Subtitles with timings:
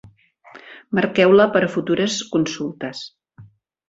[0.99, 3.03] Marqueu-la per a futures consultes.